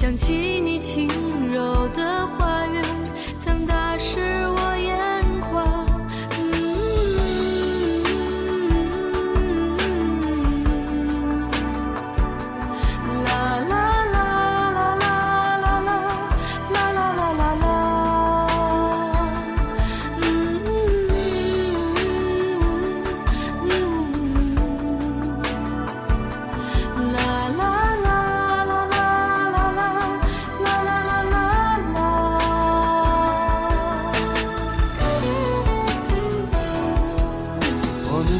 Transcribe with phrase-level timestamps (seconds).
[0.00, 1.08] 想起你轻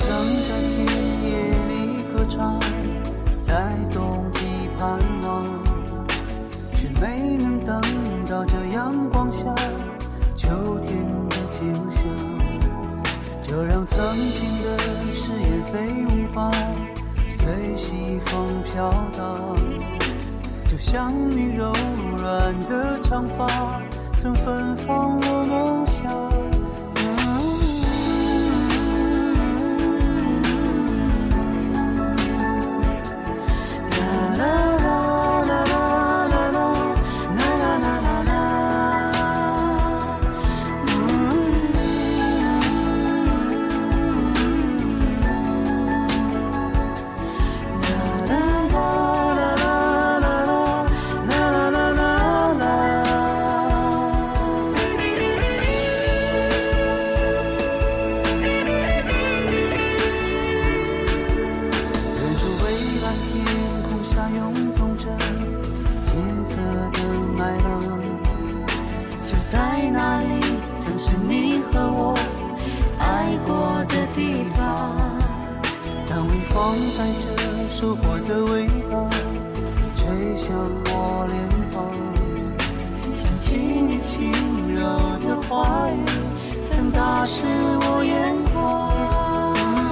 [0.00, 0.78] 想在田
[1.28, 1.30] 野
[1.68, 2.58] 里歌唱，
[3.38, 4.40] 在冬季
[4.78, 5.44] 盼望，
[6.74, 7.78] 却没能等
[8.26, 9.54] 到这阳光下
[10.34, 10.48] 秋
[10.80, 12.02] 天的景象。
[13.42, 16.50] 就让曾经的誓言飞舞吧，
[17.28, 19.54] 随西风飘荡。
[20.66, 21.70] 就像你柔
[22.16, 23.46] 软的长发，
[24.16, 25.39] 曾芬芳我
[77.80, 79.08] 着收获的味道
[79.96, 80.54] 吹向
[80.84, 81.34] 我脸
[81.72, 81.82] 庞，
[83.14, 84.30] 想起你轻
[84.74, 84.82] 柔
[85.26, 86.04] 的话语，
[86.70, 88.90] 曾打湿我眼眶。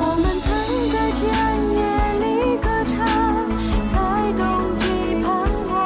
[0.00, 0.48] 我们曾
[0.90, 1.22] 在田
[1.76, 1.84] 野
[2.24, 2.96] 里歌唱，
[3.92, 3.96] 在
[4.32, 4.42] 冬
[4.74, 4.80] 季
[5.22, 5.28] 盼
[5.68, 5.76] 望，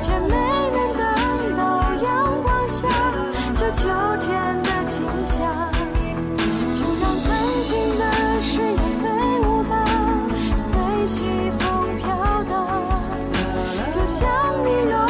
[0.00, 0.32] 却没
[0.72, 1.00] 能等
[1.58, 1.60] 到
[2.02, 2.10] 阳
[2.42, 2.80] 光下
[3.54, 3.80] 这秋
[4.22, 4.51] 天
[14.06, 14.28] 想
[14.64, 15.01] 你了。